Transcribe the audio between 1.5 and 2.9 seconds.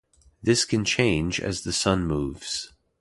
the sun moves.